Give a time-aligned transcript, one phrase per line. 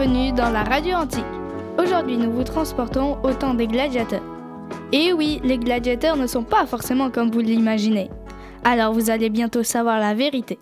[0.00, 1.26] bienvenue dans la radio antique.
[1.78, 4.22] Aujourd'hui, nous vous transportons au temps des gladiateurs.
[4.92, 8.08] Et oui, les gladiateurs ne sont pas forcément comme vous l'imaginez.
[8.64, 10.58] Alors vous allez bientôt savoir la vérité.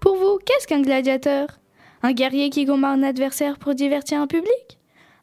[0.00, 1.48] Pour vous, qu'est-ce qu'un gladiateur?
[2.04, 4.78] Un guerrier qui combat un adversaire pour divertir un public?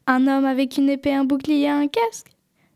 [0.06, 2.32] Un homme avec une épée, un bouclier et un casque?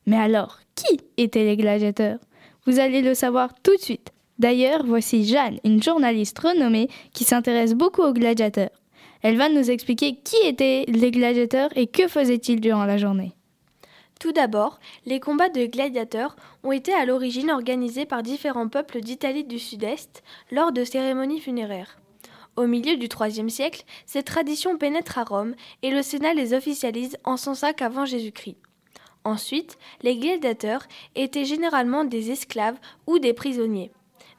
[0.06, 2.18] Mais alors, qui étaient les gladiateurs?
[2.66, 4.10] Vous allez le savoir tout de suite.
[4.38, 8.81] D'ailleurs, voici Jeanne, une journaliste renommée qui s'intéresse beaucoup aux gladiateurs.
[9.22, 13.32] Elle va nous expliquer qui étaient les gladiateurs et que faisaient-ils durant la journée.
[14.20, 19.44] Tout d'abord, les combats de gladiateurs ont été à l'origine organisés par différents peuples d'Italie
[19.44, 21.98] du Sud-Est lors de cérémonies funéraires.
[22.56, 27.16] Au milieu du IIIe siècle, cette tradition pénètre à Rome et le Sénat les officialise
[27.24, 28.58] en 105 avant Jésus-Christ.
[29.24, 33.92] Ensuite, les gladiateurs étaient généralement des esclaves ou des prisonniers.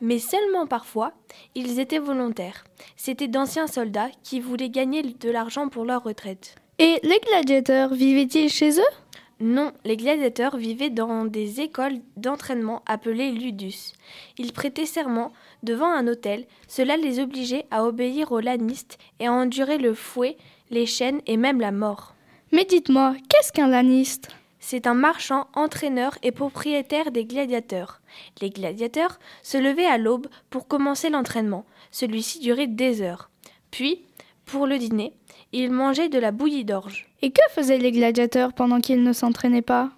[0.03, 1.13] Mais seulement parfois,
[1.55, 2.65] ils étaient volontaires.
[2.97, 6.55] C'étaient d'anciens soldats qui voulaient gagner de l'argent pour leur retraite.
[6.77, 8.93] Et les gladiateurs vivaient-ils chez eux?
[9.39, 13.93] Non, les gladiateurs vivaient dans des écoles d'entraînement appelées ludus.
[14.37, 15.31] Ils prêtaient serment
[15.63, 20.35] devant un hôtel, cela les obligeait à obéir aux lanistes et à endurer le fouet,
[20.69, 22.13] les chaînes et même la mort.
[22.51, 24.27] Mais dites-moi, qu'est-ce qu'un laniste?
[24.66, 28.00] C'est un marchand, entraîneur et propriétaire des gladiateurs.
[28.39, 31.66] Les gladiateurs se levaient à l'aube pour commencer l'entraînement.
[31.92, 33.30] Celui-ci durait des heures.
[33.72, 34.06] Puis,
[34.45, 35.11] pour le dîner,
[35.52, 37.09] ils mangeaient de la bouillie d'orge.
[37.22, 39.91] Et que faisaient les gladiateurs pendant qu'ils ne s'entraînaient pas?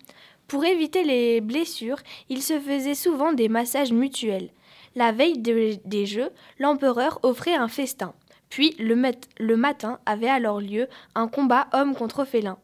[0.48, 2.00] Pour éviter les blessures,
[2.30, 4.50] ils se faisaient souvent des massages mutuels.
[4.96, 8.16] La veille des jeux, l'empereur offrait un festin.
[8.50, 9.00] Puis, le,
[9.38, 12.58] le matin avait alors lieu un combat homme contre félin.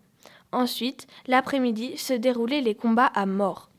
[0.52, 3.70] Ensuite, l'après-midi se déroulaient les combats à mort.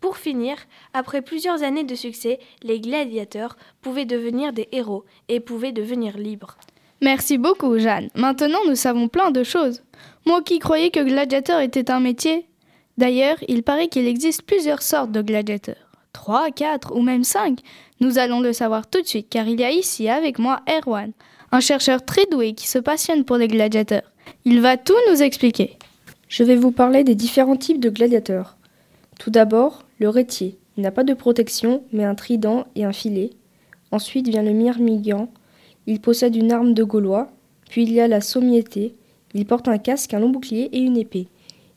[0.00, 0.56] Pour finir,
[0.92, 6.56] après plusieurs années de succès, les gladiateurs pouvaient devenir des héros et pouvaient devenir libres.
[7.00, 8.10] Merci beaucoup, Jeanne.
[8.14, 9.82] Maintenant, nous savons plein de choses.
[10.26, 12.46] Moi qui croyais que gladiateur était un métier.
[12.96, 15.88] D'ailleurs, il paraît qu'il existe plusieurs sortes de gladiateurs.
[16.12, 17.58] Trois, quatre ou même cinq.
[18.00, 21.12] Nous allons le savoir tout de suite car il y a ici avec moi Erwan,
[21.50, 24.12] un chercheur très doué qui se passionne pour les gladiateurs.
[24.44, 25.78] Il va tout nous expliquer.
[26.36, 28.56] Je vais vous parler des différents types de gladiateurs.
[29.20, 30.58] Tout d'abord, le rétier.
[30.76, 33.30] Il n'a pas de protection, mais un trident et un filet.
[33.92, 35.28] Ensuite vient le myrmigant.
[35.86, 37.28] Il possède une arme de Gaulois.
[37.70, 38.96] Puis il y a la sommiété.
[39.32, 41.28] Il porte un casque, un long bouclier et une épée.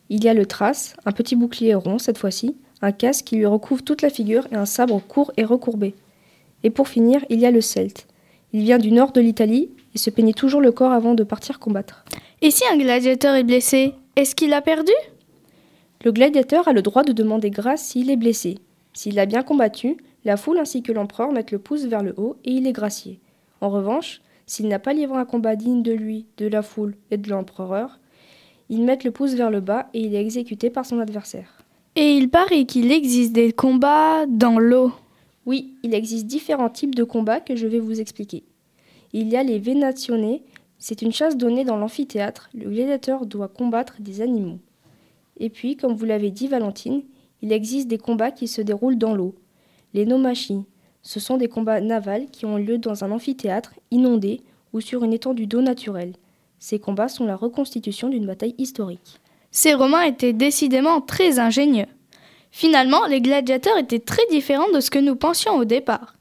[0.10, 3.46] Il y a le trace, un petit bouclier rond cette fois-ci, un casque qui lui
[3.46, 5.94] recouvre toute la figure et un sabre court et recourbé.
[6.64, 8.08] Et pour finir, il y a le celte.
[8.54, 11.58] Il vient du nord de l'Italie et se peignait toujours le corps avant de partir
[11.58, 12.06] combattre.
[12.44, 14.92] Et si un gladiateur est blessé, est-ce qu'il a perdu?
[16.06, 18.60] Le gladiateur a le droit de demander grâce s'il est blessé.
[18.94, 22.38] S'il a bien combattu, la foule ainsi que l'empereur mettent le pouce vers le haut
[22.46, 23.20] et il est gracié.
[23.60, 27.18] En revanche, s'il n'a pas livré un combat digne de lui, de la foule et
[27.18, 28.00] de l'empereur,
[28.70, 31.66] ils mettent le pouce vers le bas et il est exécuté par son adversaire.
[31.96, 34.92] Et il paraît qu'il existe des combats dans l'eau.
[35.48, 38.44] Oui, il existe différents types de combats que je vais vous expliquer.
[39.20, 40.44] Il y a les vénationnés,
[40.78, 42.52] c'est une chasse donnée dans l'amphithéâtre.
[42.54, 44.60] Le gladiateur doit combattre des animaux.
[45.38, 47.02] Et puis, comme vous l'avez dit, Valentine,
[47.42, 49.34] il existe des combats qui se déroulent dans l'eau.
[49.96, 50.62] Les nomachis,
[51.02, 54.42] ce sont des combats navals qui ont lieu dans un amphithéâtre inondé
[54.72, 56.14] ou sur une étendue d'eau naturelle.
[56.60, 59.20] Ces combats sont la reconstitution d'une bataille historique.
[59.50, 61.88] Ces Romains étaient décidément très ingénieux.
[62.52, 66.18] Finalement, les gladiateurs étaient très différents de ce que nous pensions au départ.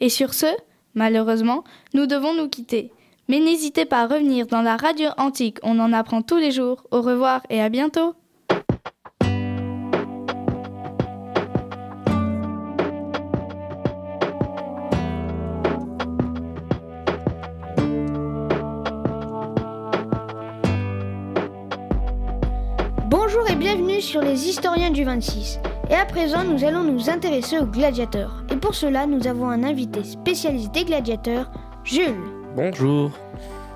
[0.00, 0.46] Et sur ce,
[0.94, 1.64] malheureusement,
[1.94, 2.92] nous devons nous quitter.
[3.28, 6.84] Mais n'hésitez pas à revenir dans la radio antique, on en apprend tous les jours.
[6.90, 8.14] Au revoir et à bientôt.
[23.06, 25.60] Bonjour et bienvenue sur les historiens du 26.
[25.88, 28.39] Et à présent, nous allons nous intéresser aux gladiateurs.
[28.60, 31.50] Pour cela, nous avons un invité spécialiste des gladiateurs,
[31.82, 32.14] Jules.
[32.54, 33.10] Bonjour.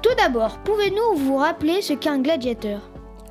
[0.02, 2.82] Tout d'abord, pouvez-nous vous rappeler ce qu'est un gladiateur?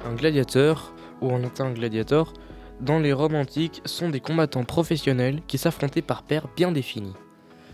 [0.03, 2.33] Un gladiateur, ou en latin gladiator,
[2.81, 7.13] dans les Roms antiques, sont des combattants professionnels qui s'affrontaient par paires bien définies.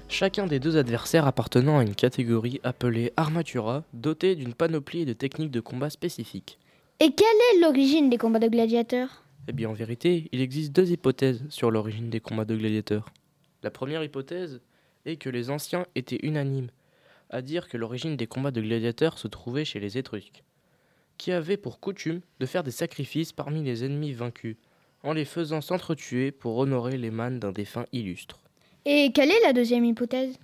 [0.10, 5.52] Chacun des deux adversaires appartenant à une catégorie appelée armatura, dotée d'une panoplie de techniques
[5.52, 6.60] de combat spécifiques.
[7.00, 9.24] Et quelle est l'origine des combats de gladiateurs?
[9.48, 13.06] Eh bien en vérité, il existe deux hypothèses sur l'origine des combats de gladiateurs.
[13.64, 14.62] La première hypothèse
[15.06, 16.70] est que les anciens étaient unanimes
[17.30, 20.44] à dire que l'origine des combats de gladiateurs se trouvait chez les Étrusques,
[21.18, 24.58] qui avaient pour coutume de faire des sacrifices parmi les ennemis vaincus,
[25.04, 28.40] en les faisant s'entretuer pour honorer les mânes d'un défunt illustre.
[28.86, 30.38] Et quelle est la deuxième hypothèse?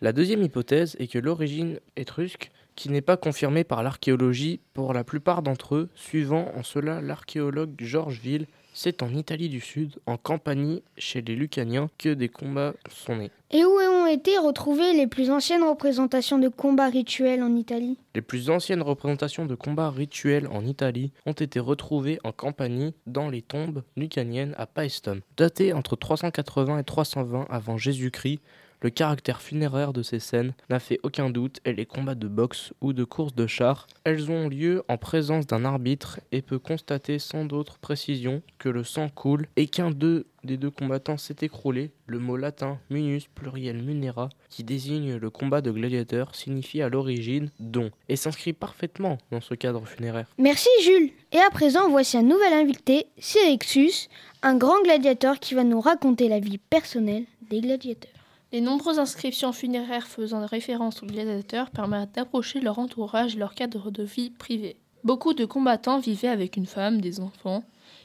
[0.00, 5.04] La deuxième hypothèse est que l'origine étrusque qui n'est pas confirmé par l'archéologie pour la
[5.04, 10.18] plupart d'entre eux, suivant en cela l'archéologue Georges Ville c'est en Italie du Sud, en
[10.18, 13.30] Campanie, chez les Lucaniens, que des combats sont nés.
[13.50, 17.96] Et où ont été retrouvées les plus anciennes représentations de combats rituels en Italie?
[18.14, 23.30] Les plus anciennes représentations de combats rituels en Italie ont été retrouvées en Campanie, dans
[23.30, 25.20] les tombes lucaniennes à Paestum.
[25.36, 28.40] Datées entre 380 et 320 avant Jésus-Christ,
[28.80, 32.72] le caractère funéraire de ces scènes n'a fait aucun doute et les combats de boxe
[32.80, 37.18] ou de course de chars, elles ont lieu en présence d'un arbitre et peut constater
[37.18, 41.90] sans d'autre précision que le sang coule et qu'un d'eux des deux combattants s'est écroulé,
[42.06, 47.50] le mot latin munus pluriel munera, qui désigne le combat de gladiateurs, signifie à l'origine
[47.60, 50.26] don et s'inscrit parfaitement dans ce cadre funéraire.
[50.38, 51.10] Merci Jules.
[51.32, 54.08] Et à présent, voici un nouvel invité, Cyrexus,
[54.42, 58.10] un grand gladiateur qui va nous raconter la vie personnelle des gladiateurs.
[58.54, 63.90] Les nombreuses inscriptions funéraires faisant référence aux gladiateurs permettent d'approcher leur entourage et leur cadre
[63.90, 64.76] de vie privé.
[65.02, 67.64] Beaucoup de combattants vivaient avec une femme, des enfants,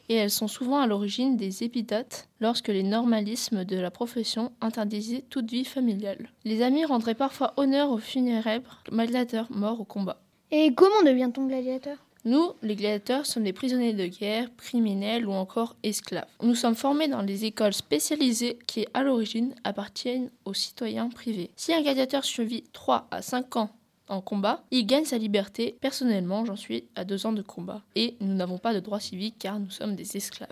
[0.10, 5.24] et elles sont souvent à l'origine des épitaphes lorsque les normalismes de la profession interdisaient
[5.30, 6.32] toute vie familiale.
[6.46, 10.20] Les amis rendraient parfois honneur aux funéraires gladiateurs morts au combat.
[10.50, 11.98] Et comment devient-on gladiateur?
[12.26, 16.28] Nous, les gladiateurs, sommes des prisonniers de guerre, criminels ou encore esclaves.
[16.42, 21.50] Nous sommes formés dans des écoles spécialisées qui, à l'origine, appartiennent aux citoyens privés.
[21.56, 23.70] Si un gladiateur survit 3 à 5 ans
[24.10, 25.78] en combat, il gagne sa liberté.
[25.80, 27.84] Personnellement, j'en suis à 2 ans de combat.
[27.96, 30.50] Et nous n'avons pas de droits civiques car nous sommes des esclaves.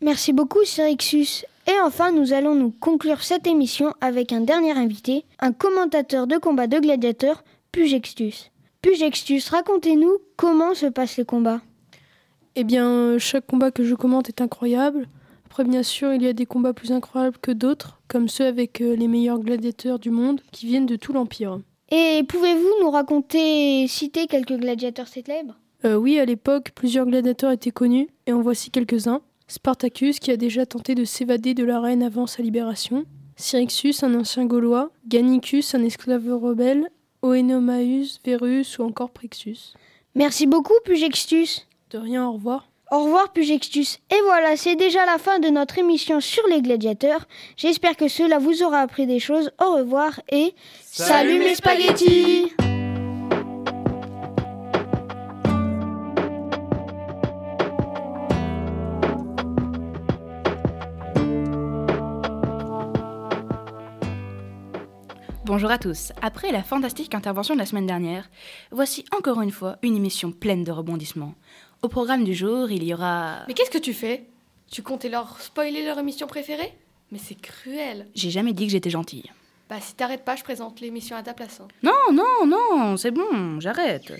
[0.00, 1.44] Merci beaucoup, Cyrixus.
[1.66, 6.36] Et enfin, nous allons nous conclure cette émission avec un dernier invité, un commentateur de
[6.36, 7.42] combat de gladiateurs,
[7.72, 8.50] Pugextus.
[8.88, 11.60] Pugextus, racontez-nous comment se passent les combats.
[12.56, 15.08] Eh bien, chaque combat que je commente est incroyable.
[15.44, 18.80] Après, bien sûr, il y a des combats plus incroyables que d'autres, comme ceux avec
[18.80, 21.60] euh, les meilleurs gladiateurs du monde qui viennent de tout l'Empire.
[21.90, 27.70] Et pouvez-vous nous raconter, citer quelques gladiateurs célèbres euh, Oui, à l'époque, plusieurs gladiateurs étaient
[27.70, 29.20] connus, et en voici quelques-uns.
[29.48, 33.04] Spartacus, qui a déjà tenté de s'évader de l'arène avant sa libération.
[33.36, 34.92] Cyrixus, un ancien Gaulois.
[35.06, 36.88] Gannicus, un esclave rebelle.
[37.22, 39.74] Oenomaus, Verus ou encore Prixus.
[40.14, 41.66] Merci beaucoup, Pugextus.
[41.90, 42.68] De rien, au revoir.
[42.90, 43.98] Au revoir, Pugextus.
[44.10, 47.26] Et voilà, c'est déjà la fin de notre émission sur les gladiateurs.
[47.56, 49.50] J'espère que cela vous aura appris des choses.
[49.62, 50.54] Au revoir et
[50.84, 52.52] Salut mes spaghettis
[65.58, 66.12] Bonjour à tous.
[66.22, 68.30] Après la fantastique intervention de la semaine dernière,
[68.70, 71.34] voici encore une fois une émission pleine de rebondissements.
[71.82, 73.40] Au programme du jour, il y aura...
[73.48, 74.28] Mais qu'est-ce que tu fais?
[74.70, 76.72] Tu comptais leur spoiler leur émission préférée?
[77.10, 78.06] Mais c'est cruel.
[78.14, 79.32] J'ai jamais dit que j'étais gentille.
[79.68, 81.60] Bah si t'arrêtes pas, je présente l'émission à ta place.
[81.60, 81.66] hein.
[81.82, 84.12] Non, non, non, c'est bon, j'arrête.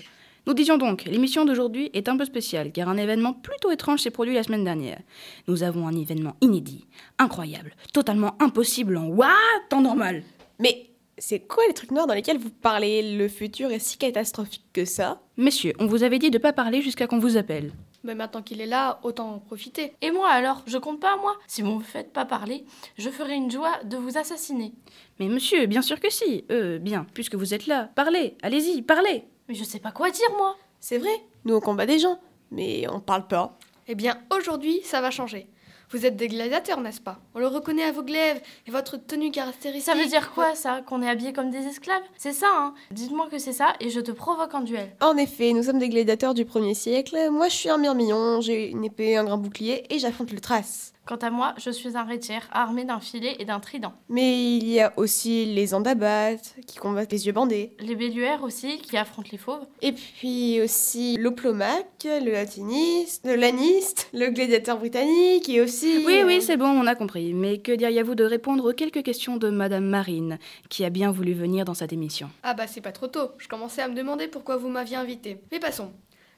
[0.45, 4.11] Nous disions donc, l'émission d'aujourd'hui est un peu spéciale car un événement plutôt étrange s'est
[4.11, 4.99] produit la semaine dernière.
[5.47, 6.85] Nous avons un événement inédit,
[7.17, 9.29] incroyable, totalement impossible en what
[9.69, 10.23] temps normal.
[10.59, 10.87] Mais
[11.19, 14.85] c'est quoi les trucs noirs dans lesquels vous parlez Le futur est si catastrophique que
[14.85, 15.21] ça?
[15.37, 17.71] Messieurs, on vous avait dit de pas parler jusqu'à qu'on vous appelle.
[18.03, 19.93] Mais maintenant qu'il est là, autant en profiter.
[20.01, 22.65] Et moi alors, je compte pas moi Si vous me faites pas parler,
[22.97, 24.73] je ferai une joie de vous assassiner.
[25.19, 26.45] Mais monsieur, bien sûr que si.
[26.51, 29.25] Euh, bien, puisque vous êtes là, parlez, allez-y, parlez.
[29.49, 31.11] Mais je sais pas quoi dire moi C'est vrai,
[31.43, 32.19] nous on combat des gens,
[32.51, 33.57] mais on parle pas.
[33.87, 35.47] Eh bien, aujourd'hui, ça va changer.
[35.91, 37.17] Vous êtes des gladiateurs, n'est-ce pas?
[37.33, 39.91] On le reconnaît à vos glaives et votre tenue caractéristique.
[39.91, 42.03] Ça veut dire quoi ça Qu'on est habillés comme des esclaves?
[42.15, 44.95] C'est ça, hein Dites-moi que c'est ça et je te provoque en duel.
[45.01, 47.17] En effet, nous sommes des gladiateurs du premier siècle.
[47.31, 50.93] Moi je suis un myrmillon, j'ai une épée, un grand bouclier et j'affronte le trace.
[51.09, 53.93] Quant à moi, je suis un rétière armé d'un filet et d'un trident.
[54.09, 57.75] Mais il y a aussi les andabates qui combattent les yeux bandés.
[57.79, 59.65] Les belluaires aussi qui affrontent les fauves.
[59.81, 66.03] Et puis aussi l'oplomaque, le latiniste, le laniste, le gladiateur britannique et aussi...
[66.05, 67.33] Oui, euh, oui, c'est bon, on a compris.
[67.33, 70.37] Mais que diriez-vous de répondre aux quelques questions de Madame Marine,
[70.69, 72.29] qui a bien voulu venir dans cette émission?
[72.43, 73.31] Ah bah c'est pas trop tôt.
[73.39, 75.41] Je commençais à me demander pourquoi vous m'aviez invité.
[75.51, 75.91] Mais passons.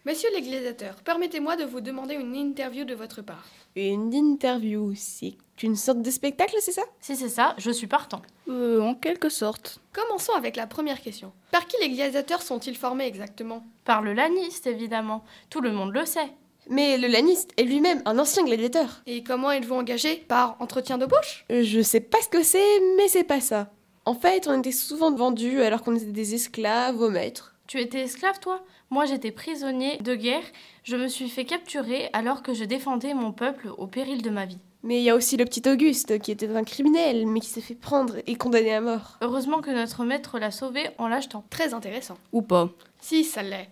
[0.04, 3.46] Messieurs les gladiateurs, permettez-moi de vous demander une interview de votre part.
[3.76, 6.82] Une interview, c'est une sorte de spectacle, c'est ça?
[7.00, 8.24] Si c'est ça, je suis partant.
[8.50, 9.80] Euh, en quelque sorte.
[9.94, 11.32] Commençons avec la première question.
[11.52, 13.64] Par qui les gladiateurs sont-ils formés exactement?
[13.86, 15.24] Par le laniste, évidemment.
[15.52, 16.32] Tout le monde le sait.
[16.68, 19.04] Mais le laniste est lui-même un ancien gladiateur.
[19.06, 23.08] Et comment êtes-vous engagé Par entretien d'embauche Euh, Je sais pas ce que c'est, mais
[23.08, 23.72] c'est pas ça.
[24.06, 27.54] En fait, on était souvent vendus alors qu'on était des esclaves au maître.
[27.68, 28.64] Tu étais esclave, toi?
[28.92, 30.44] Moi, j'étais prisonnier de guerre.
[30.84, 34.46] Je me suis fait capturer alors que je défendais mon peuple au péril de ma
[34.46, 34.60] vie.
[34.84, 37.62] Mais il y a aussi le petit Auguste, qui était un criminel, mais qui s'est
[37.62, 39.18] fait prendre et condamné à mort.
[39.22, 41.46] Heureusement que notre maître l'a sauvé en l'achetant.
[41.50, 42.18] Très intéressant.
[42.34, 42.70] Ou pas.
[43.00, 43.70] Si, ça l'est.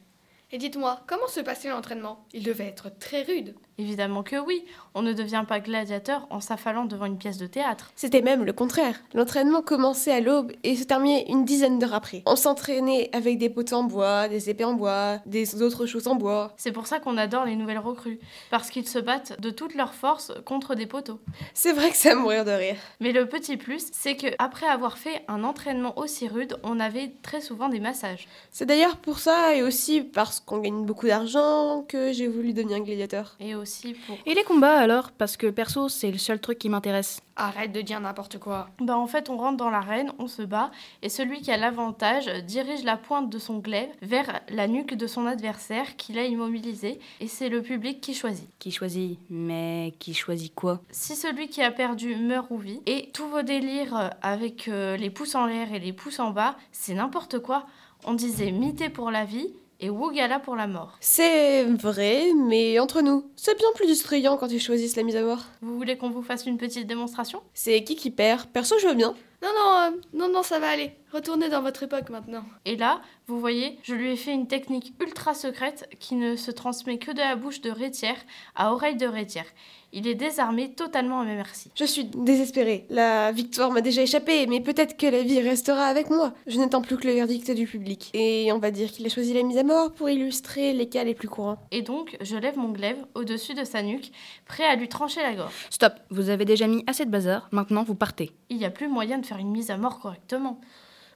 [0.52, 2.26] Et dites-moi, comment se passait l'entraînement?
[2.34, 3.54] Il devait être très rude.
[3.78, 4.66] Évidemment que oui,
[4.96, 7.94] on ne devient pas gladiateur en s'affalant devant une pièce de théâtre.
[7.96, 9.00] C'était même le contraire.
[9.14, 12.24] L'entraînement commençait à l'aube et se terminait une dizaine d'heures après.
[12.26, 16.16] On s'entraînait avec des poteaux en bois, des épées en bois, des autres choses en
[16.16, 16.52] bois.
[16.58, 19.94] C'est pour ça qu'on adore les nouvelles recrues, parce qu'ils se battent de toute leur
[19.94, 21.20] force contre des poteaux.
[21.54, 22.76] C'est vrai que ça me mourir de rire.
[23.00, 27.14] Mais le petit plus, c'est que après avoir fait un entraînement aussi rude, on avait
[27.22, 28.28] très souvent des massages.
[28.52, 32.80] C'est d'ailleurs pour ça et aussi parce qu'on gagne beaucoup d'argent que j'ai voulu devenir
[32.80, 33.36] gladiateur.
[33.40, 34.18] Et aussi pour...
[34.26, 35.12] Et les combats alors?
[35.12, 37.22] Parce que perso, c'est le seul truc qui m'intéresse.
[37.36, 38.70] Arrête de dire n'importe quoi.
[38.82, 42.28] Bah en fait, on rentre dans l'arène, on se bat, et celui qui a l'avantage
[42.44, 47.00] dirige la pointe de son glaive vers la nuque de son adversaire qu'il a immobilisé,
[47.22, 48.50] et c'est le public qui choisit.
[48.60, 50.82] Qui choisit Mais qui choisit quoi?
[50.92, 55.10] Si celui qui a perdu meurt ou vit, et tous vos délires avec euh, les
[55.10, 57.66] pouces en l'air et les pouces en bas, c'est n'importe quoi.
[58.06, 60.98] On disait mité pour la vie, et Wugala pour la mort.
[61.00, 65.22] C'est vrai, mais entre nous, c'est bien plus distrayant quand ils choisissent la mise à
[65.22, 65.44] mort.
[65.62, 67.42] Vous voulez qu'on vous fasse une petite démonstration?
[67.54, 69.14] C'est qui qui perd Perso, je veux bien.
[69.42, 70.92] Non, non, euh, non, non, ça va aller.
[71.12, 72.44] Retournez dans votre époque maintenant.
[72.66, 76.52] Et là, vous voyez, je lui ai fait une technique ultra secrète qui ne se
[76.52, 78.18] transmet que de la bouche de Rétière
[78.56, 79.48] à oreille de Rétière.
[79.92, 81.72] Il est désarmé totalement à mes merci.
[81.76, 82.86] Je suis désespérée.
[82.92, 86.32] La victoire m'a déjà échappé, mais peut-être que la vie restera avec moi.
[86.46, 88.12] Je n'attends plus que le verdict du public.
[88.14, 91.04] Et on va dire qu'il a choisi la mise à mort pour illustrer les cas
[91.04, 91.58] les plus courants.
[91.72, 94.12] Et donc, je lève mon glaive au-dessus de sa nuque,
[94.46, 95.54] prêt à lui trancher la gorge.
[95.72, 98.32] Stop, vous avez déjà mis assez de bazar, maintenant vous partez.
[98.50, 100.62] Il n'y a plus moyen de faire une mise à mort correctement.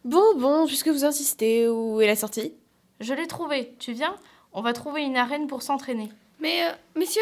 [0.06, 2.54] Bon, bon, puisque vous insistez, où est la sortie?
[3.00, 4.16] Je l'ai trouvée, tu viens?
[4.52, 6.10] On va trouver une arène pour s'entraîner.
[6.40, 7.22] Mais, euh, messieurs?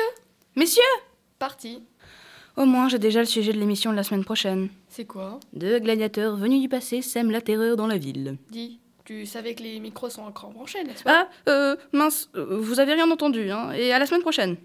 [0.55, 0.81] Messieurs
[1.37, 1.83] Parti.
[2.57, 4.69] Au moins, j'ai déjà le sujet de l'émission de la semaine prochaine.
[4.89, 5.39] C'est quoi?
[5.53, 8.37] Deux gladiateurs venus du passé sèment la terreur dans la ville.
[8.49, 11.27] Dis, tu savais que les micros sont encore branchés, n'est-ce pas?
[11.27, 14.57] Ah, euh, mince, euh, vous avez rien entendu, hein, et à la semaine prochaine.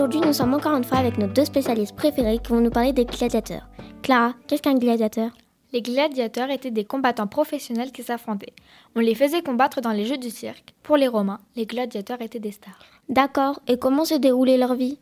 [0.00, 2.94] Aujourd'hui nous sommes encore une fois avec nos deux spécialistes préférés qui vont nous parler
[2.94, 3.68] des gladiateurs.
[4.00, 5.30] Clara, qu'est-ce qu'un gladiateur?
[5.74, 8.54] Les gladiateurs étaient des combattants professionnels qui s'affrontaient.
[8.96, 10.72] On les faisait combattre dans les jeux du cirque.
[10.82, 12.82] Pour les Romains, les gladiateurs étaient des stars.
[13.10, 14.98] D'accord, et comment se déroulait leur vie?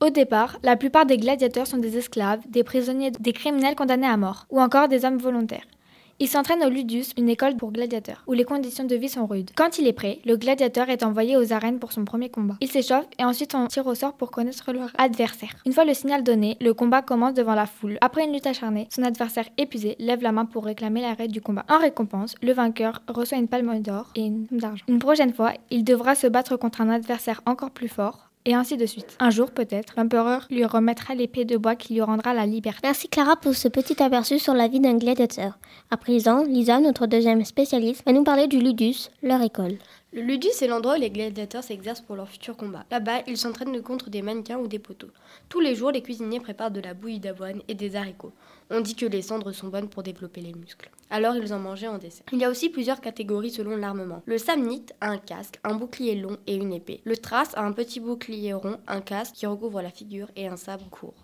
[0.00, 4.16] Au départ, la plupart des gladiateurs sont des esclaves, des prisonniers, des criminels condamnés à
[4.16, 5.66] mort, ou encore des hommes volontaires.
[6.22, 9.52] Ils s'entraînent au Ludus, une école pour gladiateurs, où les conditions de vie sont rudes.
[9.56, 12.58] Quand il est prêt, le gladiateur est envoyé aux arènes pour son premier combat.
[12.60, 15.54] Il s'échauffe et ensuite on tire au sort pour connaître leur adversaire.
[15.64, 17.96] Une fois le signal donné, le combat commence devant la foule.
[18.02, 21.64] Après une lutte acharnée, son adversaire épuisé lève la main pour réclamer l'arrêt du combat.
[21.70, 24.84] En récompense, le vainqueur reçoit une palme d'or et une d'argent.
[24.88, 28.76] Une prochaine fois, il devra se battre contre un adversaire encore plus fort, et ainsi
[28.76, 29.16] de suite.
[29.20, 32.80] Un jour peut-être, l'empereur lui remettra l'épée de bois qui lui rendra la liberté.
[32.82, 35.58] Merci Clara pour ce petit aperçu sur la vie d'un gladiateur.
[35.90, 39.76] À présent, Lisa, notre deuxième spécialiste, va nous parler du Ludus, leur école.
[40.12, 42.84] Le ludus est l'endroit où les gladiateurs s'exercent pour leur futur combat.
[42.90, 45.12] Là-bas, ils s'entraînent contre des mannequins ou des poteaux.
[45.48, 48.32] Tous les jours, les cuisiniers préparent de la bouillie d'avoine et des haricots.
[48.70, 50.90] On dit que les cendres sont bonnes pour développer les muscles.
[51.10, 52.26] Alors ils en mangeaient en dessert.
[52.32, 54.22] Il y a aussi plusieurs catégories selon l'armement.
[54.26, 57.02] Le samnite a un casque, un bouclier long et une épée.
[57.04, 60.56] Le thrace a un petit bouclier rond, un casque qui recouvre la figure et un
[60.56, 61.14] sabre court.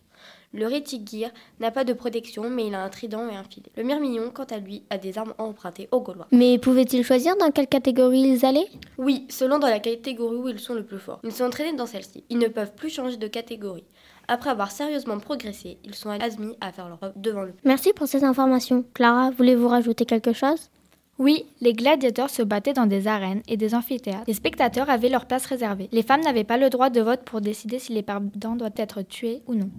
[0.53, 3.71] Le rétigir n'a pas de protection, mais il a un trident et un filet.
[3.77, 6.29] Le myrmillon, quant à lui, a des armes empruntées aux Gaulois.
[6.33, 8.69] Mais pouvaient-ils choisir dans quelle catégorie ils allaient?
[8.99, 11.21] Oui, selon dans la catégorie où ils sont le plus forts.
[11.25, 12.25] Ils sont entraînés dans celle-ci.
[12.31, 13.85] Ils ne peuvent plus changer de catégorie.
[14.29, 18.09] Après avoir sérieusement progressé, ils sont admis à faire leur œuvre devant le Merci pour
[18.09, 18.85] ces informations.
[18.95, 20.71] Clara, voulez-vous rajouter quelque chose?
[21.19, 24.25] Oui, les gladiateurs se battaient dans des arènes et des amphithéâtres.
[24.27, 25.89] Les spectateurs avaient leur place réservée.
[25.93, 29.03] Les femmes n'avaient pas le droit de vote pour décider si les perdants doivent être
[29.03, 29.71] tués ou non.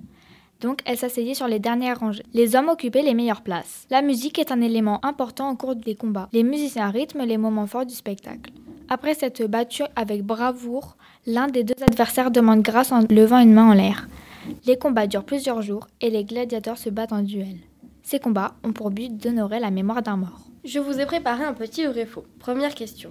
[0.62, 2.24] Donc elles s'asseyaient sur les dernières rangées.
[2.34, 3.86] Les hommes occupaient les meilleures places.
[3.90, 6.30] La musique est un élément important au cours des combats.
[6.34, 8.52] Les musiciens rythment les moments forts du spectacle.
[8.90, 10.96] Après cette battue avec bravoure,
[11.26, 14.08] l'un des deux adversaires demande grâce en levant une main en l'air.
[14.66, 17.58] Les combats durent plusieurs jours et les gladiateurs se battent en duel.
[18.02, 20.48] Ces combats ont pour but d'honorer la mémoire d'un mort.
[20.64, 22.24] Je vous ai préparé un petit vrai-faux.
[22.40, 23.10] Première question.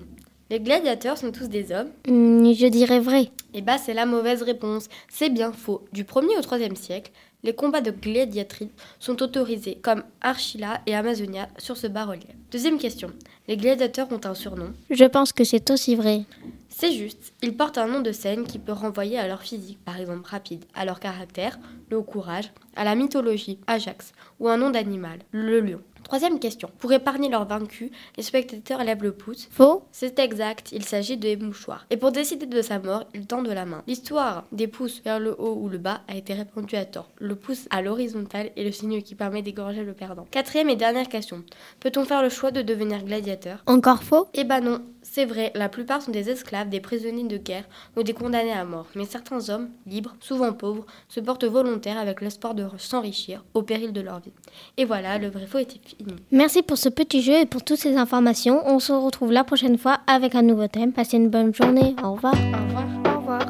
[0.48, 1.90] Les gladiateurs sont tous des hommes?
[2.08, 3.30] Hmm, Je dirais vrai.
[3.52, 4.88] Eh bah, c'est la mauvaise réponse.
[5.08, 5.84] C'est bien faux.
[5.92, 7.10] Du 1er au 3e siècle,
[7.42, 12.34] les combats de gladiatrices sont autorisés comme Archila et Amazonia sur ce bas-relief.
[12.50, 13.10] Deuxième question.
[13.48, 16.24] Les gladiateurs ont un surnom Je pense que c'est aussi vrai.
[16.68, 19.98] C'est juste, ils portent un nom de scène qui peut renvoyer à leur physique, par
[19.98, 21.58] exemple rapide, à leur caractère,
[21.90, 25.80] le courage, à la mythologie, Ajax, ou un nom d'animal, le lion.
[26.06, 26.70] Troisième question.
[26.78, 29.48] Pour épargner leur vaincu, les spectateurs lèvent le pouce.
[29.50, 31.84] Faux C'est exact, il s'agit de mouchoirs.
[31.90, 33.82] Et pour décider de sa mort, ils tendent la main.
[33.88, 37.10] L'histoire des pouces vers le haut ou le bas a été répandue à tort.
[37.18, 40.28] Le pouce à l'horizontale est le signe qui permet d'égorger le perdant.
[40.30, 41.42] Quatrième et dernière question.
[41.80, 43.64] Peut-on faire le choix de devenir gladiateur?
[43.66, 44.82] Encore faux Eh ben non,
[45.16, 47.64] c'est vrai, la plupart sont des esclaves, des prisonniers de guerre
[47.96, 48.84] ou des condamnés à mort.
[48.94, 53.94] Mais certains hommes, libres, souvent pauvres, se portent volontaires avec l'espoir de s'enrichir au péril
[53.94, 54.34] de leur vie.
[54.76, 56.16] Et voilà, le vrai faux est fini.
[56.32, 58.60] Merci pour ce petit jeu et pour toutes ces informations.
[58.66, 60.92] On se retrouve la prochaine fois avec un nouveau thème.
[60.92, 61.96] Passez une bonne journée.
[62.04, 62.34] Au revoir.
[62.34, 62.86] Au revoir.
[63.06, 63.40] Au revoir.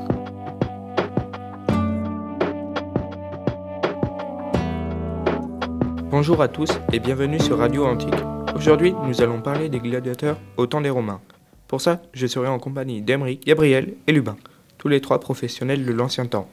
[6.13, 8.15] Bonjour à tous et bienvenue sur Radio Antique.
[8.55, 11.21] Aujourd'hui, nous allons parler des gladiateurs au temps des Romains.
[11.69, 14.37] Pour ça, je serai en compagnie d'Emery, Gabriel et Lubin,
[14.79, 16.49] tous les trois professionnels de l'ancien temps.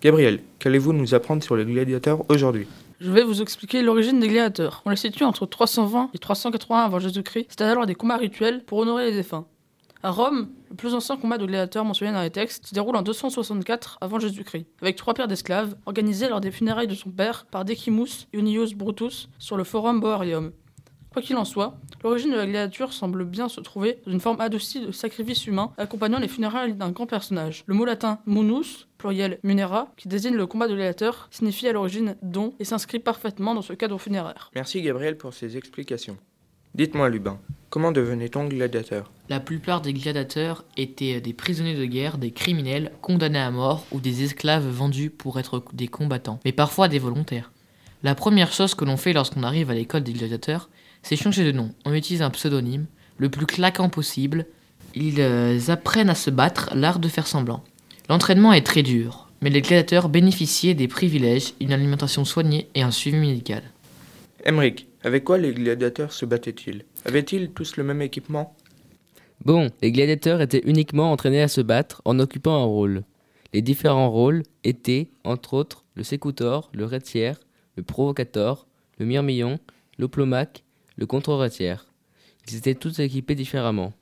[0.00, 2.66] Gabriel, qu'allez-vous nous apprendre sur les gladiateurs aujourd'hui?
[3.00, 4.82] Je vais vous expliquer l'origine des gladiateurs.
[4.84, 8.78] On les situe entre 320 et 381 avant Jésus-Christ, c'est alors des combats rituels pour
[8.78, 9.46] honorer les défunts.
[10.04, 13.02] À Rome, le plus ancien combat de gladiateurs mentionné dans les textes se déroule en
[13.02, 17.64] 264 avant Jésus-Christ, avec trois paires d'esclaves organisés lors des funérailles de son père par
[17.64, 20.50] Decimus Iunius Brutus sur le Forum Boarium.
[21.12, 24.40] Quoi qu'il en soit, l'origine de la gladiature semble bien se trouver dans une forme
[24.40, 27.64] adoucie de sacrifice humain accompagnant les funérailles d'un grand personnage.
[27.66, 32.16] Le mot latin munus, pluriel munera, qui désigne le combat de gladiateur, signifie à l'origine
[32.22, 34.50] don et s'inscrit parfaitement dans ce cadre funéraire.
[34.54, 36.16] Merci Gabriel pour ces explications.
[36.74, 37.38] Dites-moi Lubin,
[37.68, 39.12] comment devenait-on gladiateur?
[39.28, 44.00] La plupart des gladiateurs étaient des prisonniers de guerre, des criminels condamnés à mort ou
[44.00, 47.52] des esclaves vendus pour être des combattants, mais parfois des volontaires.
[48.02, 50.70] La première chose que l'on fait lorsqu'on arrive à l'école des gladiateurs,
[51.02, 51.72] c'est changer de nom.
[51.84, 52.86] On utilise un pseudonyme,
[53.18, 54.46] le plus claquant possible.
[54.94, 57.64] Ils euh, apprennent à se battre, l'art de faire semblant.
[58.08, 62.90] L'entraînement est très dur, mais les gladiateurs bénéficiaient des privilèges, une alimentation soignée et un
[62.90, 63.62] suivi médical.
[64.44, 66.84] Emric, avec quoi les gladiateurs se battaient-ils?
[67.04, 68.56] Avaient-ils tous le même équipement?
[69.44, 73.02] Bon, les gladiateurs étaient uniquement entraînés à se battre en occupant un rôle.
[73.52, 77.38] Les différents rôles étaient, entre autres, le sécutor, le retière,
[77.76, 78.66] le provocator,
[78.98, 79.58] le myrmillon,
[79.98, 80.64] l'oplomaque,
[80.96, 81.86] le contre-retière.
[82.48, 83.92] Ils étaient tous équipés différemment.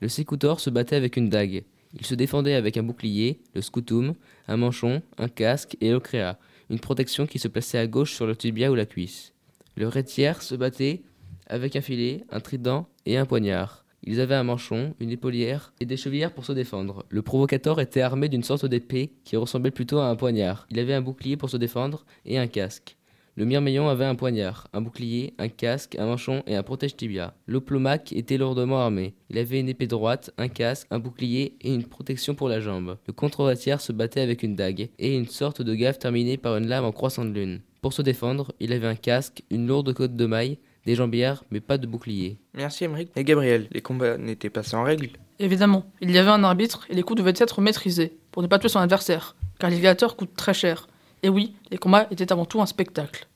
[0.00, 1.64] Le sécutor se battait avec une dague.
[1.98, 4.14] Il se défendait avec un bouclier, le scutum,
[4.48, 8.36] un manchon, un casque et l'ocréa, une protection qui se plaçait à gauche sur le
[8.36, 9.32] tibia ou la cuisse.
[9.76, 11.02] Le retière se battait
[11.46, 13.84] avec un filet, un trident et un poignard.
[14.02, 17.04] Ils avaient un manchon, une épaulière et des chevillères pour se défendre.
[17.08, 20.66] Le provocateur était armé d'une sorte d'épée qui ressemblait plutôt à un poignard.
[20.70, 22.96] Il avait un bouclier pour se défendre et un casque.
[23.38, 27.34] Le myrmillon avait un poignard, un bouclier, un casque, un manchon et un protège-tibia.
[27.46, 29.14] L'oplomaque était lourdement armé.
[29.28, 32.96] Il avait une épée droite, un casque, un bouclier et une protection pour la jambe.
[33.06, 36.66] Le contre-retière se battait avec une dague et une sorte de gaffe terminée par une
[36.66, 37.60] lame en croissant de lune.
[37.82, 41.60] Pour se défendre, il avait un casque, une lourde côte de maille, des jambières, mais
[41.60, 42.38] pas de bouclier.
[42.54, 43.10] Merci Emeric.
[43.16, 46.94] Et Gabriel, les combats n'étaient pas sans règles Évidemment, il y avait un arbitre et
[46.94, 50.34] les coups devaient être maîtrisés pour ne pas tuer son adversaire, car les gladiateurs coûtent
[50.34, 50.88] très cher.
[51.26, 53.26] Et oui, les combats étaient avant tout un spectacle.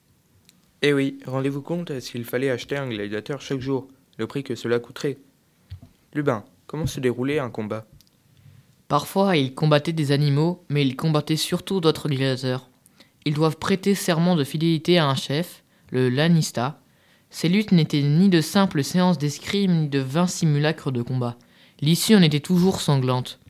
[0.81, 4.79] Eh oui, rendez-vous compte s'il fallait acheter un gladiateur chaque jour, le prix que cela
[4.79, 5.19] coûterait.
[6.15, 7.87] Lubin, comment se déroulait un combat?
[8.87, 12.71] Parfois, ils combattaient des animaux, mais ils combattaient surtout d'autres gladiateurs.
[13.25, 16.81] Ils doivent prêter serment de fidélité à un chef, le lanista.
[17.29, 21.37] Ces luttes n'étaient ni de simples séances d'escrime, ni de vains simulacres de combat.
[21.81, 23.41] L'issue en était toujours sanglante.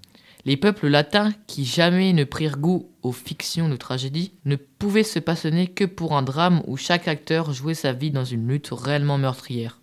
[0.44, 5.18] Les peuples latins, qui jamais ne prirent goût aux fictions de tragédie, ne pouvaient se
[5.18, 9.18] passionner que pour un drame où chaque acteur jouait sa vie dans une lutte réellement
[9.18, 9.80] meurtrière.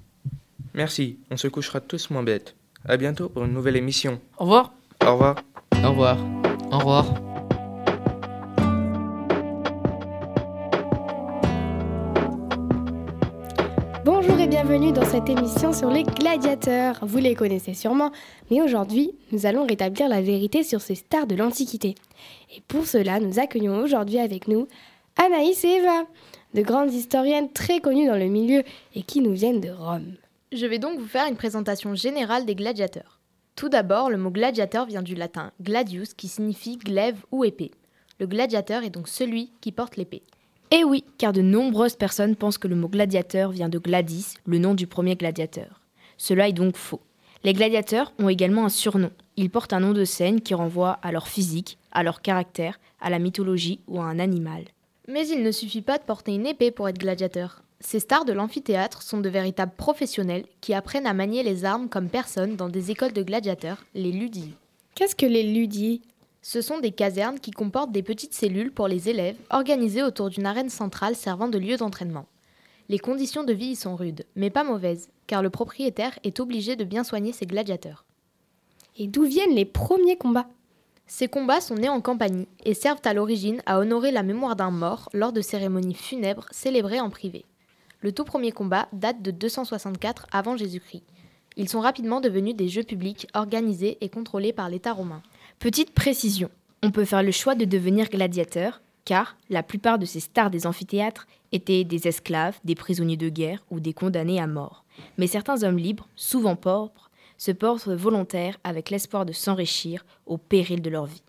[0.74, 2.56] Merci, on se couchera tous moins bêtes.
[2.86, 4.20] À bientôt pour une nouvelle émission.
[4.38, 4.74] Au revoir.
[5.06, 5.36] Au revoir.
[5.84, 6.18] Au revoir.
[6.72, 7.27] Au revoir.
[14.64, 16.98] Bienvenue dans cette émission sur les gladiateurs.
[17.04, 18.12] Vous les connaissez sûrement,
[18.50, 21.94] mais aujourd'hui, nous allons rétablir la vérité sur ces stars de l'Antiquité.
[22.56, 24.68] Et pour cela, nous accueillons aujourd'hui avec nous
[25.16, 26.06] Anaïs et Eva,
[26.56, 28.64] de grandes historiennes très connues dans le milieu
[28.96, 30.16] et qui nous viennent de Rome.
[30.52, 33.20] Je vais donc vous faire une présentation générale des gladiateurs.
[33.56, 37.70] Tout d'abord, le mot gladiateur vient du latin gladius qui signifie glaive ou épée.
[38.20, 40.24] Le gladiateur est donc celui qui porte l'épée.
[40.70, 44.58] Eh oui, car de nombreuses personnes pensent que le mot gladiateur vient de Gladys, le
[44.58, 45.80] nom du premier gladiateur.
[46.18, 47.00] Cela est donc faux.
[47.46, 49.12] Les gladiateurs ont également un surnom.
[49.38, 53.10] Ils portent un nom de scène qui renvoie à leur physique, à leur caractère, à
[53.10, 54.66] la mythologie ou à un animal.
[55.08, 57.62] Mais il ne suffit pas de porter une épée pour être gladiateur.
[57.80, 62.10] Ces stars de l'amphithéâtre sont de véritables professionnels qui apprennent à manier les armes comme
[62.10, 64.54] personne dans des écoles de gladiateurs, les ludii.
[64.96, 66.02] Qu'est-ce que les ludii
[66.42, 70.46] Ce sont des casernes qui comportent des petites cellules pour les élèves, organisées autour d'une
[70.46, 72.26] arène centrale servant de lieu d'entraînement.
[72.90, 76.76] Les conditions de vie y sont rudes, mais pas mauvaises, car le propriétaire est obligé
[76.76, 78.06] de bien soigner ses gladiateurs.
[78.98, 80.48] Et d'où viennent les premiers combats?
[81.06, 84.72] Ces combats sont nés en campagne et servent à l'origine à honorer la mémoire d'un
[84.72, 87.46] mort lors de cérémonies funèbres célébrées en privé.
[88.02, 91.04] Le tout premier combat date de 264 avant Jésus-Christ.
[91.56, 95.24] Ils sont rapidement devenus des jeux publics organisés et contrôlés par l'État romain.
[95.60, 96.52] Petite précision,
[96.84, 100.68] on peut faire le choix de devenir gladiateur, car la plupart de ces stars des
[100.68, 104.86] amphithéâtres étaient des esclaves, des prisonniers de guerre ou des condamnés à mort.
[105.18, 110.84] Mais certains hommes libres, souvent pauvres, se portent volontaires avec l'espoir de s'enrichir au péril
[110.84, 111.24] de leur vie.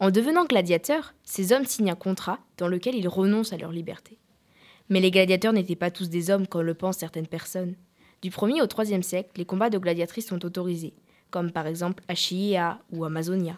[0.00, 4.18] En devenant gladiateurs, ces hommes signent un contrat dans lequel ils renoncent à leur liberté.
[4.88, 7.76] Mais les gladiateurs n'étaient pas tous des hommes comme le pensent certaines personnes.
[8.20, 10.92] Du 1er au 3e siècle, les combats de gladiatrices sont autorisés,
[11.30, 13.56] comme par exemple à Chiea ou Amazonia.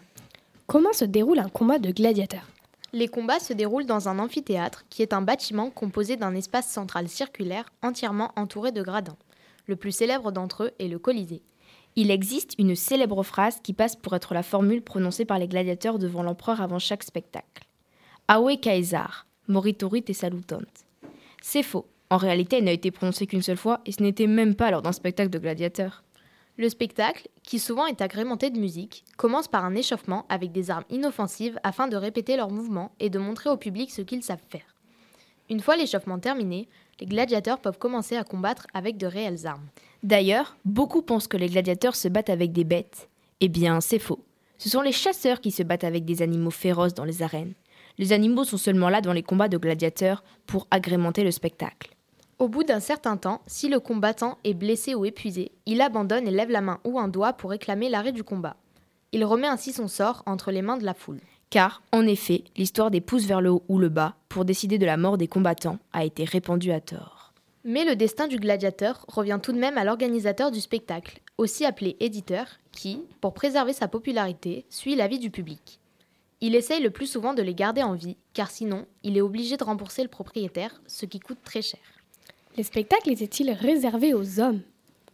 [0.67, 2.47] Comment se déroule un combat de gladiateurs?
[2.93, 7.09] Les combats se déroulent dans un amphithéâtre qui est un bâtiment composé d'un espace central
[7.09, 9.17] circulaire entièrement entouré de gradins.
[9.65, 11.41] Le plus célèbre d'entre eux est le Colisée.
[11.95, 15.99] Il existe une célèbre phrase qui passe pour être la formule prononcée par les gladiateurs
[15.99, 17.67] devant l'empereur avant chaque spectacle.
[18.29, 20.61] Aue Caesar, moritori te salutant.
[21.41, 21.87] C'est faux.
[22.09, 24.81] En réalité, elle n'a été prononcée qu'une seule fois et ce n'était même pas lors
[24.81, 26.03] d'un spectacle de gladiateurs.
[26.55, 30.83] Le spectacle, qui souvent est agrémenté de musique, commence par un échauffement avec des armes
[30.91, 34.75] inoffensives afin de répéter leurs mouvements et de montrer au public ce qu'ils savent faire.
[35.49, 39.67] Une fois l'échauffement terminé, les gladiateurs peuvent commencer à combattre avec de réelles armes.
[40.03, 43.09] D'ailleurs, beaucoup pensent que les gladiateurs se battent avec des bêtes.
[43.39, 44.23] Eh bien, c'est faux.
[44.59, 47.55] Ce sont les chasseurs qui se battent avec des animaux féroces dans les arènes.
[47.97, 51.95] Les animaux sont seulement là dans les combats de gladiateurs pour agrémenter le spectacle.
[52.39, 56.31] Au bout d'un certain temps, si le combattant est blessé ou épuisé, il abandonne et
[56.31, 58.55] lève la main ou un doigt pour réclamer l'arrêt du combat.
[59.11, 61.21] Il remet ainsi son sort entre les mains de la foule.
[61.51, 64.87] Car, en effet, l'histoire des pouces vers le haut ou le bas pour décider de
[64.87, 67.33] la mort des combattants a été répandue à tort.
[67.63, 71.95] Mais le destin du gladiateur revient tout de même à l'organisateur du spectacle, aussi appelé
[71.99, 75.79] éditeur, qui, pour préserver sa popularité, suit l'avis du public.
[76.41, 79.55] Il essaye le plus souvent de les garder en vie, car sinon, il est obligé
[79.55, 81.79] de rembourser le propriétaire, ce qui coûte très cher.
[82.55, 84.61] Les spectacles étaient-ils réservés aux hommes?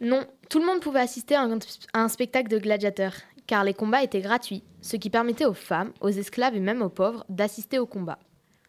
[0.01, 1.57] Non, tout le monde pouvait assister à un,
[1.93, 3.13] à un spectacle de gladiateurs,
[3.47, 6.89] car les combats étaient gratuits, ce qui permettait aux femmes, aux esclaves et même aux
[6.89, 8.19] pauvres d'assister aux combats.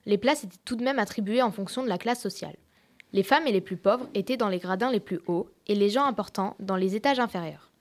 [0.07, 2.55] Les places étaient tout de même attribuées en fonction de la classe sociale.
[3.13, 5.91] Les femmes et les plus pauvres étaient dans les gradins les plus hauts et les
[5.91, 7.73] gens importants dans les étages inférieurs.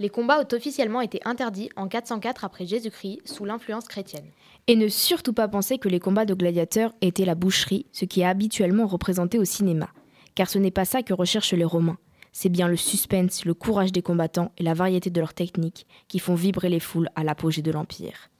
[0.00, 4.26] Les combats ont officiellement été interdits en 404 après Jésus-Christ sous l'influence chrétienne.
[4.66, 8.20] Et ne surtout pas penser que les combats de gladiateurs étaient la boucherie, ce qui
[8.20, 9.88] est habituellement représenté au cinéma.
[10.36, 11.98] Car ce n'est pas ça que recherchent les Romains.
[12.30, 16.18] C'est bien le suspense, le courage des combattants et la variété de leurs techniques qui
[16.18, 18.30] font vibrer les foules à l'apogée de l'Empire.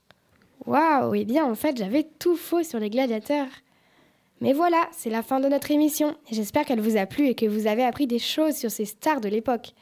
[0.65, 3.47] Waouh, eh bien en fait j'avais tout faux sur les gladiateurs.
[4.39, 6.15] Mais voilà, c'est la fin de notre émission.
[6.31, 9.19] J'espère qu'elle vous a plu et que vous avez appris des choses sur ces stars
[9.19, 9.73] de l'époque.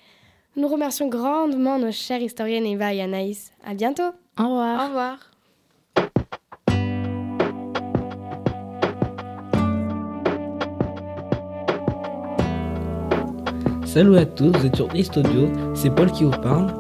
[0.56, 3.52] Nous remercions grandement nos chères historiennes Eva et Anaïs.
[3.66, 4.14] À bientôt.
[4.40, 4.82] Au revoir.
[4.82, 5.32] Au revoir.
[13.96, 16.74] Salut à tous, vous êtes sur East Audio, c'est Paul qui vous parle.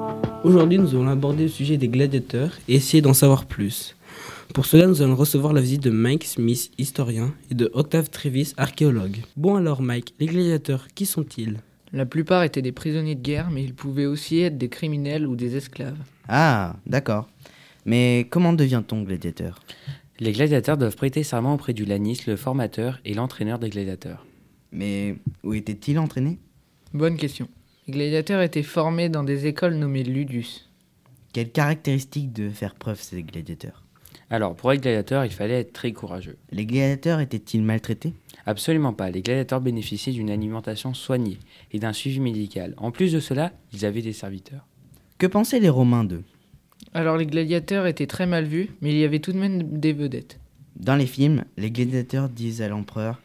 [0.43, 3.95] Aujourd'hui, nous allons aborder le sujet des gladiateurs et essayer d'en savoir plus.
[4.53, 8.53] Pour cela, nous allons recevoir la visite de Mike Smith, historien, et de Octave Trevis,
[8.57, 9.19] archéologue.
[9.37, 11.61] Bon alors Mike, les gladiateurs, qui sont-ils?
[11.93, 15.37] La plupart étaient des prisonniers de guerre, mais ils pouvaient aussi être des criminels ou
[15.37, 15.95] des esclaves.
[16.27, 17.29] Ah, d'accord.
[17.85, 19.61] Mais comment devient-on gladiateur?
[20.19, 24.25] Les gladiateurs doivent prêter serment auprès du Lanis, le formateur et l'entraîneur des gladiateurs.
[24.73, 26.39] Mais où étaient-ils entraînés
[26.95, 27.49] Bonne question.
[27.87, 30.69] Les gladiateurs étaient formés dans des écoles nommées ludus.
[31.33, 33.83] Quelles caractéristiques devaient faire preuve ces gladiateurs?
[34.29, 36.37] Alors, pour être gladiateur, il fallait être très courageux.
[36.51, 38.13] Les gladiateurs étaient-ils maltraités?
[38.45, 39.09] Absolument pas.
[39.09, 41.37] Les gladiateurs bénéficiaient d'une alimentation soignée
[41.73, 42.73] et d'un suivi médical.
[42.77, 44.65] En plus de cela, ils avaient des serviteurs.
[45.17, 46.23] Que pensaient les Romains d'eux?
[46.93, 49.91] Alors les gladiateurs étaient très mal vus, mais il y avait tout de même des
[49.91, 50.39] vedettes.
[50.77, 53.19] Dans les films, les gladiateurs disent à l'empereur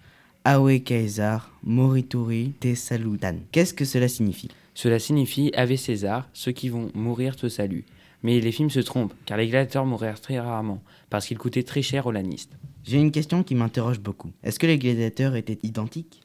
[0.46, 3.34] Aue Caesar, morituri te salutan.
[3.52, 4.48] Qu'est-ce que cela signifie?
[4.72, 7.84] Cela signifie Ave César, ceux qui vont mourir te saluent.
[8.22, 11.82] Mais les films se trompent, car les gladiateurs moururent très rarement, parce qu'ils coûtaient très
[11.82, 12.56] cher aux lanistes.
[12.84, 14.30] J'ai une question qui m'interroge beaucoup.
[14.42, 16.22] Est-ce que les gladiateurs étaient identiques?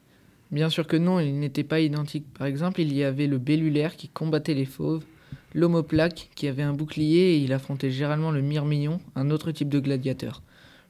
[0.50, 2.32] Bien sûr que non, ils n'étaient pas identiques.
[2.38, 5.04] Par exemple, il y avait le bellulaire qui combattait les fauves,
[5.52, 9.80] l'homoplaque qui avait un bouclier et il affrontait généralement le myrmillon, un autre type de
[9.80, 10.42] gladiateur.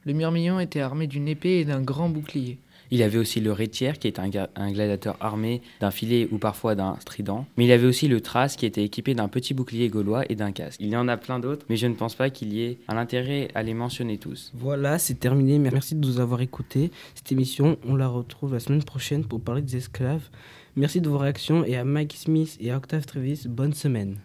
[0.05, 2.59] Le myrmillon était armé d'une épée et d'un grand bouclier.
[2.91, 6.75] Il y avait aussi le rétière, qui est un, gladiateur armé d'un filet ou parfois
[6.75, 7.45] d'un trident.
[7.57, 10.35] Mais il y avait aussi le trace, qui était équipé d'un petit bouclier gaulois et
[10.35, 10.79] d'un casque.
[10.79, 12.97] Il y en a plein d'autres, mais je ne pense pas qu'il y ait un
[12.97, 14.51] intérêt à les mentionner tous.
[14.55, 15.59] Voilà, c'est terminé.
[15.59, 16.91] Merci de nous avoir écoutés.
[17.15, 20.29] Cette émission, on la retrouve la semaine prochaine pour parler des esclaves.
[20.75, 24.19] Merci de vos réactions et à Mike Smith et à Octave Trevis, bonne semaine.